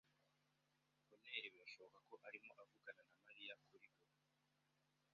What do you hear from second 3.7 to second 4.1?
ubu.